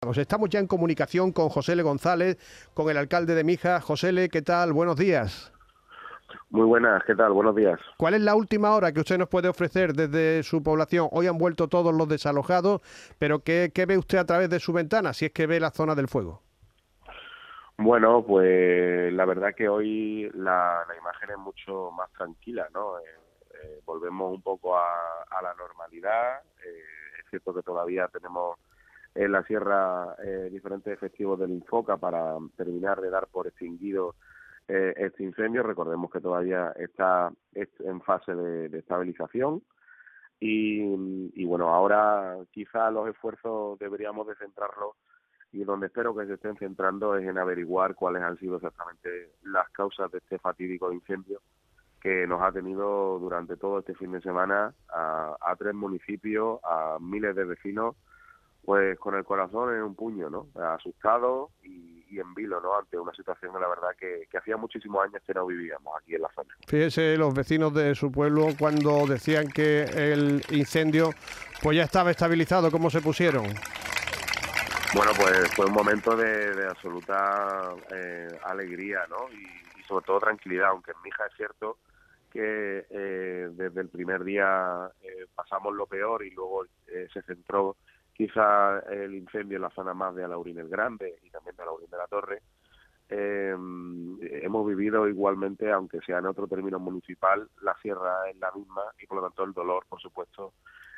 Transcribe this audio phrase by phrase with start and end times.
[0.00, 2.38] Estamos ya en comunicación con José Le González,
[2.72, 3.82] con el alcalde de Mija.
[3.82, 4.72] José Le, ¿qué tal?
[4.72, 5.52] Buenos días.
[6.48, 7.32] Muy buenas, ¿qué tal?
[7.32, 7.78] Buenos días.
[7.98, 11.08] ¿Cuál es la última hora que usted nos puede ofrecer desde su población?
[11.12, 12.80] Hoy han vuelto todos los desalojados,
[13.18, 15.94] pero ¿qué, ve usted a través de su ventana, si es que ve la zona
[15.94, 16.40] del fuego?
[17.76, 22.98] Bueno, pues la verdad que hoy la, imagen es mucho más tranquila, ¿no?
[23.00, 23.02] Eh,
[23.52, 26.40] eh, volvemos un poco a, la normalidad.
[26.64, 26.84] Eh,
[27.22, 28.56] es cierto que todavía tenemos
[29.14, 34.14] en la sierra eh, diferentes efectivos del Infoca para terminar de dar por extinguido
[34.68, 35.62] eh, este incendio.
[35.62, 39.62] Recordemos que todavía está en fase de, estabilización
[40.42, 44.96] y, bueno, ahora quizá los esfuerzos deberíamos de centrarlos
[45.52, 49.68] y donde espero que se estén centrando es en averiguar cuáles han sido exactamente las
[49.70, 51.42] causas de este fatídico incendio
[52.00, 56.96] que nos ha tenido durante todo este fin de semana a, a tres municipios, a
[57.00, 57.96] miles de vecinos
[58.70, 60.46] pues con el corazón en un puño, ¿no?
[60.54, 62.78] Asustado y, en vilo, ¿no?
[62.78, 66.22] Ante una situación que la verdad que, hacía muchísimos años que no vivíamos aquí en
[66.22, 66.54] la zona.
[66.68, 71.10] Fíjese los vecinos de su pueblo cuando decían que el incendio
[71.60, 73.42] pues ya estaba estabilizado, ¿cómo se pusieron?
[74.94, 79.28] Bueno, pues fue un momento de, absoluta eh, alegría, ¿no?
[79.32, 81.78] Y, sobre todo tranquilidad, aunque en mi hija es cierto
[82.30, 87.76] que eh, desde el primer día eh, pasamos lo peor y luego se centró
[88.20, 91.88] quizá el incendio en la zona más de Alaurín el Grande y también de Alaurín
[91.88, 92.42] de la Torre.
[93.08, 93.56] Eh,
[94.42, 99.06] hemos vivido igualmente, aunque sea en otro término municipal, la sierra es la misma y
[99.06, 100.52] por lo tanto el dolor, por supuesto,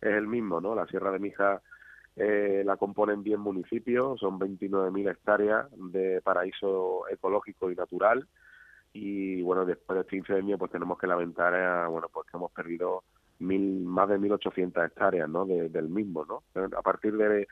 [0.00, 0.76] es el mismo, ¿no?
[0.76, 1.60] La sierra de Mija
[2.14, 8.28] eh, la componen 10 municipios, son 29.000 hectáreas de paraíso ecológico y natural
[8.92, 12.52] y bueno, después de este incendio pues tenemos que lamentar, eh, bueno, pues que hemos
[12.52, 13.02] perdido
[13.38, 15.46] mil, más de 1.800 hectáreas ¿no?
[15.46, 16.24] del mismo.
[16.24, 16.42] ¿no?
[16.76, 17.46] A partir de,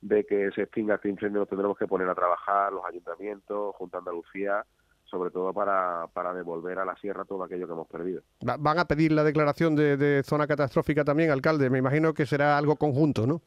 [0.00, 3.98] de que se extinga este incendio nos tendremos que poner a trabajar los ayuntamientos, Junta
[3.98, 4.64] Andalucía,
[5.04, 8.22] sobre todo para, para devolver a la sierra todo aquello que hemos perdido.
[8.40, 11.68] ¿Van a pedir la declaración de, zona catastrófica también, alcalde?
[11.68, 13.42] Me imagino que será algo conjunto, ¿no?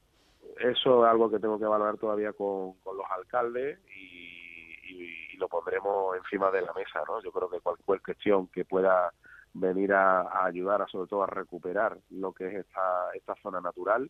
[0.59, 5.37] Eso es algo que tengo que valorar todavía con, con los alcaldes y, y, y,
[5.37, 7.21] lo pondremos encima de la mesa, ¿no?
[7.23, 9.11] Yo creo que cualquier cuestión que pueda
[9.53, 14.09] venir a, ayudar a sobre todo a recuperar lo que es esta, esta zona natural.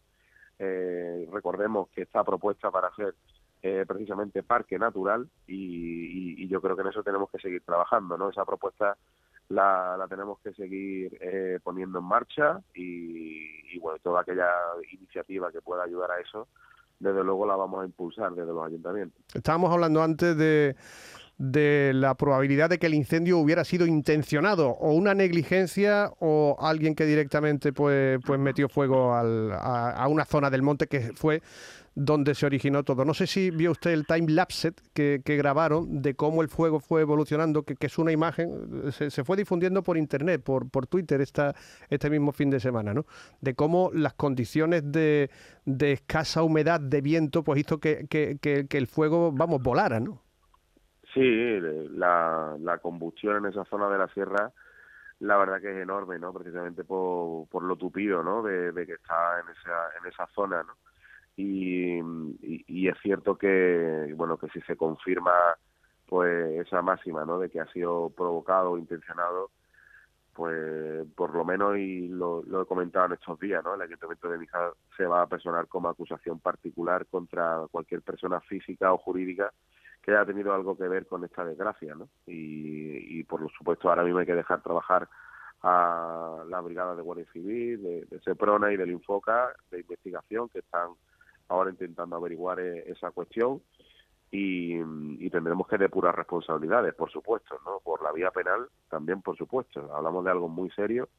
[0.59, 3.15] Eh, recordemos que está propuesta para ser
[3.61, 8.29] eh, precisamente parque natural y, yo creo que en eso tenemos que seguir trabajando, ¿no?
[8.29, 8.95] Esa propuesta
[9.49, 14.49] la, la tenemos que seguir eh, poniendo en marcha y, y, bueno, toda aquella
[14.91, 16.47] iniciativa que pueda ayudar a eso,
[16.99, 19.19] desde luego la vamos a impulsar desde los ayuntamientos.
[19.33, 20.75] Estábamos hablando antes de
[21.37, 26.95] de la probabilidad de que el incendio hubiera sido intencionado o una negligencia o alguien
[26.95, 31.41] que directamente pues, pues metió fuego a, una zona del monte que fue
[31.95, 33.05] donde se originó todo.
[33.05, 37.01] No sé si vio usted el time lapse que, grabaron de cómo el fuego fue
[37.01, 41.55] evolucionando, que, es una imagen, se, fue difundiendo por internet, por, por Twitter esta,
[41.89, 43.05] este mismo fin de semana, ¿no?
[43.41, 45.29] De cómo las condiciones de,
[45.65, 50.23] de escasa humedad, de viento, pues hizo que, que el fuego, vamos, volara, ¿no?
[51.13, 51.59] Sí,
[51.91, 54.51] la, la combustión en esa zona de la sierra,
[55.19, 56.33] la verdad que es enorme, ¿no?
[56.33, 58.41] Precisamente por, por lo tupido, ¿no?
[58.41, 60.73] De, que está en esa, en esa zona, ¿no?
[61.35, 61.99] Y,
[62.67, 65.33] y, es cierto que, bueno, que si se confirma,
[66.07, 67.39] pues, esa máxima, ¿no?
[67.39, 69.51] De que ha sido provocado o intencionado,
[70.33, 73.75] pues, por lo menos, y lo, lo he comentado en estos días, ¿no?
[73.75, 78.93] El Ayuntamiento de Mija se va a personar como acusación particular contra cualquier persona física
[78.93, 79.51] o jurídica
[80.03, 82.09] que haya tenido algo que ver con esta desgracia, ¿no?
[82.27, 85.07] Y, por supuesto ahora mismo hay que dejar trabajar
[85.61, 90.89] a la Brigada de Guardia Civil, de, Seprona y del Infoca de investigación que están
[91.47, 93.61] ahora intentando averiguar eh, esa cuestión
[94.29, 94.77] y,
[95.29, 97.79] tendremos que depurar responsabilidades, por supuesto, ¿no?
[97.79, 99.91] Por la vía penal también, por supuesto.
[99.95, 101.09] Hablamos de algo muy serio.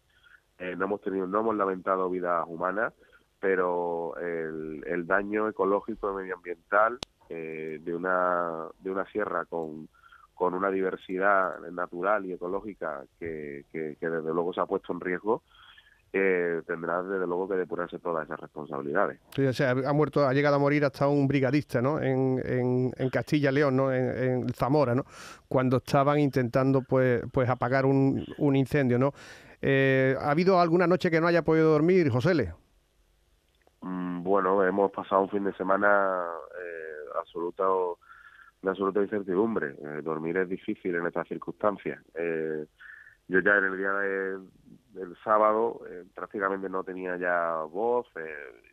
[0.59, 2.93] Eh, no hemos tenido, no hemos lamentado vidas humanas,
[3.41, 6.99] pero el, el daño ecológico y medioambiental
[7.29, 9.89] eh, de, una, de una sierra con,
[10.35, 15.43] con una diversidad natural y ecológica que, que, desde luego se ha puesto en riesgo,
[16.13, 19.19] eh, tendrá desde luego que depurarse todas esas responsabilidades.
[19.35, 22.01] Sí, o sea, ha muerto, ha llegado a morir hasta un brigadista, ¿no?
[22.01, 23.93] En, en, en Castilla León, ¿no?
[23.93, 25.05] En, Zamora, ¿no?
[25.49, 29.13] Cuando estaban intentando, pues, pues apagar un, un incendio, ¿no?
[29.67, 32.53] Eh, ¿Ha habido alguna noche que no haya podido dormir, José Le?
[33.81, 36.27] Mm, bueno, hemos pasado un fin de semana
[37.25, 37.65] absoluta
[38.63, 39.77] de absoluta incertidumbre.
[39.79, 42.01] Eh, dormir es difícil en estas circunstancias.
[42.15, 42.67] Eh,
[43.29, 48.07] yo ya en el día del sábado eh, prácticamente no tenía ya voz.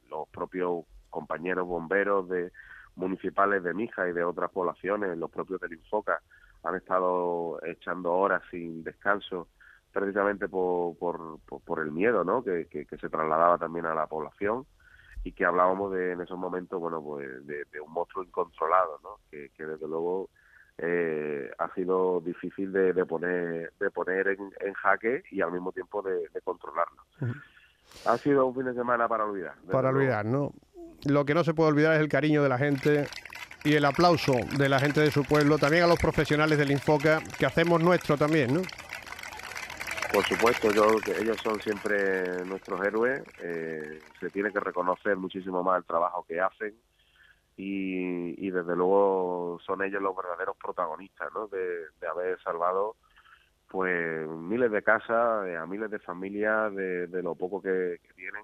[0.09, 2.51] los propios compañeros bomberos de
[2.95, 6.21] municipales de Mija y de otras poblaciones, los propios del Infoca,
[6.63, 9.47] han estado echando horas sin descanso
[9.91, 12.43] precisamente por, por, por, el miedo ¿no?
[12.43, 14.65] Que, que, se trasladaba también a la población
[15.23, 19.19] y que hablábamos de, en esos momentos bueno pues de, un monstruo incontrolado ¿no?
[19.29, 20.29] que, que desde luego
[20.77, 25.71] eh, ha sido difícil de, de poner de poner en, en, jaque y al mismo
[25.71, 27.03] tiempo de, controlarlo
[28.05, 30.51] ha sido un fin de semana para olvidar para olvidar no
[31.05, 33.07] lo que no se puede olvidar es el cariño de la gente
[33.63, 37.21] y el aplauso de la gente de su pueblo, también a los profesionales del Infoca,
[37.37, 38.61] que hacemos nuestro también, ¿no?
[40.11, 45.77] Por supuesto, yo, ellos son siempre nuestros héroes, eh, se tiene que reconocer muchísimo más
[45.77, 46.75] el trabajo que hacen
[47.55, 51.47] y, desde luego son ellos los verdaderos protagonistas ¿no?
[51.47, 52.97] de, haber salvado
[53.69, 58.43] pues miles de casas, a miles de familias de, lo poco que tienen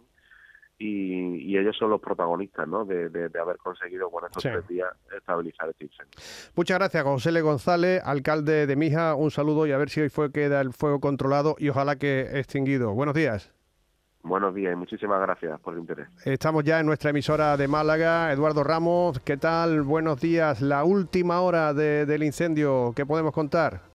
[0.79, 2.85] y, ellos son los protagonistas ¿no?
[2.85, 6.19] de, haber conseguido con estos tres días estabilizar este incendio.
[6.55, 7.41] Muchas gracias, José L.
[7.41, 9.15] González, alcalde de Mija.
[9.15, 12.39] Un saludo y a ver si hoy fue queda el fuego controlado y ojalá que
[12.39, 12.93] extinguido.
[12.93, 13.53] Buenos días.
[14.23, 16.09] Buenos días y muchísimas gracias por el interés.
[16.25, 18.31] Estamos ya en nuestra emisora de Málaga.
[18.33, 19.83] Eduardo Ramos, ¿qué tal?
[19.83, 20.61] Buenos días.
[20.61, 23.87] La última hora del incendio, ¿qué podemos contar?